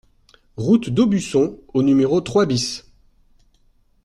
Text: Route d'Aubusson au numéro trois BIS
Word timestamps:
Route 0.57 0.89
d'Aubusson 0.89 1.59
au 1.75 1.83
numéro 1.83 2.21
trois 2.21 2.47
BIS 2.47 2.85